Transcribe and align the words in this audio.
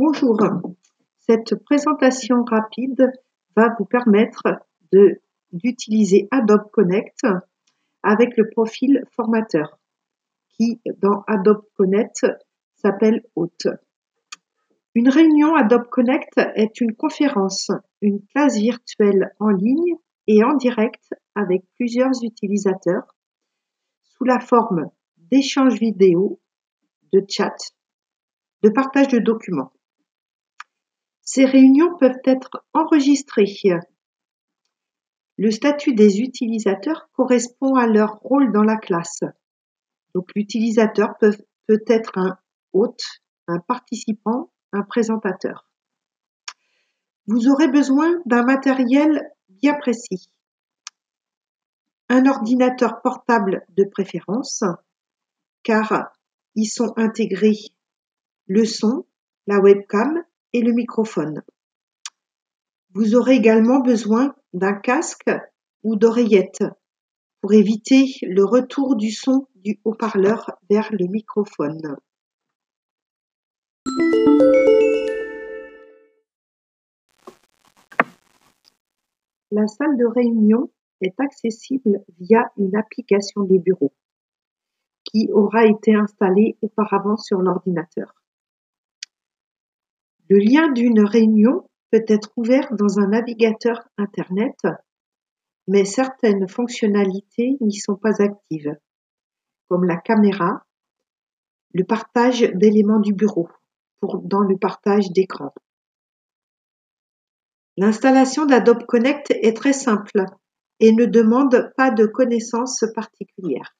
Bonjour, 0.00 0.38
cette 1.16 1.56
présentation 1.64 2.44
rapide 2.44 3.10
va 3.56 3.74
vous 3.76 3.84
permettre 3.84 4.44
d'utiliser 5.52 6.28
Adobe 6.30 6.70
Connect 6.70 7.26
avec 8.04 8.36
le 8.36 8.48
profil 8.48 9.02
formateur 9.16 9.80
qui 10.50 10.80
dans 10.98 11.24
Adobe 11.26 11.64
Connect 11.76 12.28
s'appelle 12.76 13.24
Hôte. 13.34 13.66
Une 14.94 15.08
réunion 15.08 15.56
Adobe 15.56 15.88
Connect 15.90 16.38
est 16.54 16.80
une 16.80 16.94
conférence, 16.94 17.72
une 18.00 18.24
classe 18.26 18.56
virtuelle 18.56 19.34
en 19.40 19.48
ligne 19.48 19.96
et 20.28 20.44
en 20.44 20.54
direct 20.54 21.12
avec 21.34 21.64
plusieurs 21.74 22.12
utilisateurs 22.22 23.16
sous 24.04 24.22
la 24.22 24.38
forme 24.38 24.92
d'échanges 25.16 25.80
vidéo, 25.80 26.38
de 27.12 27.20
chat, 27.28 27.56
de 28.62 28.68
partage 28.68 29.08
de 29.08 29.18
documents. 29.18 29.72
Ces 31.30 31.44
réunions 31.44 31.94
peuvent 31.98 32.22
être 32.24 32.64
enregistrées. 32.72 33.52
Le 35.36 35.50
statut 35.50 35.92
des 35.92 36.20
utilisateurs 36.20 37.10
correspond 37.12 37.74
à 37.74 37.86
leur 37.86 38.14
rôle 38.20 38.50
dans 38.50 38.62
la 38.62 38.78
classe. 38.78 39.20
Donc 40.14 40.30
l'utilisateur 40.34 41.18
peut, 41.18 41.36
être 41.86 42.16
un 42.16 42.38
hôte, 42.72 43.04
un 43.46 43.58
participant, 43.58 44.50
un 44.72 44.80
présentateur. 44.80 45.70
Vous 47.26 47.48
aurez 47.48 47.68
besoin 47.68 48.10
d'un 48.24 48.44
matériel 48.44 49.30
bien 49.50 49.74
précis. 49.74 50.30
Un 52.08 52.24
ordinateur 52.24 53.02
portable 53.02 53.66
de 53.76 53.84
préférence, 53.84 54.64
car 55.62 56.10
y 56.54 56.64
sont 56.64 56.94
intégrés 56.96 57.74
le 58.46 58.64
son, 58.64 59.04
la 59.46 59.60
webcam 59.60 60.24
et 60.52 60.62
le 60.62 60.72
microphone. 60.72 61.42
Vous 62.94 63.14
aurez 63.14 63.34
également 63.34 63.80
besoin 63.80 64.34
d'un 64.52 64.74
casque 64.74 65.30
ou 65.82 65.96
d'oreillettes 65.96 66.64
pour 67.40 67.52
éviter 67.52 68.06
le 68.22 68.44
retour 68.44 68.96
du 68.96 69.10
son 69.10 69.46
du 69.54 69.78
haut-parleur 69.84 70.50
vers 70.68 70.88
le 70.92 71.06
microphone. 71.06 71.96
La 79.50 79.66
salle 79.66 79.96
de 79.96 80.06
réunion 80.06 80.70
est 81.00 81.18
accessible 81.20 82.04
via 82.18 82.50
une 82.56 82.76
application 82.76 83.42
de 83.44 83.58
bureau 83.58 83.92
qui 85.04 85.30
aura 85.32 85.64
été 85.66 85.94
installée 85.94 86.58
auparavant 86.60 87.16
sur 87.16 87.40
l'ordinateur. 87.40 88.12
Le 90.30 90.38
lien 90.38 90.70
d'une 90.72 91.00
réunion 91.00 91.66
peut 91.90 92.04
être 92.06 92.30
ouvert 92.36 92.68
dans 92.74 92.98
un 92.98 93.08
navigateur 93.08 93.88
Internet, 93.96 94.58
mais 95.66 95.86
certaines 95.86 96.48
fonctionnalités 96.48 97.56
n'y 97.60 97.76
sont 97.76 97.96
pas 97.96 98.22
actives, 98.22 98.76
comme 99.68 99.84
la 99.84 99.96
caméra, 99.96 100.66
le 101.72 101.84
partage 101.84 102.40
d'éléments 102.54 103.00
du 103.00 103.14
bureau 103.14 103.48
pour, 104.00 104.18
dans 104.18 104.42
le 104.42 104.58
partage 104.58 105.10
d'écran. 105.12 105.54
L'installation 107.78 108.44
d'Adobe 108.44 108.84
Connect 108.86 109.30
est 109.30 109.56
très 109.56 109.72
simple 109.72 110.24
et 110.80 110.92
ne 110.92 111.06
demande 111.06 111.72
pas 111.76 111.90
de 111.90 112.04
connaissances 112.04 112.84
particulières. 112.94 113.77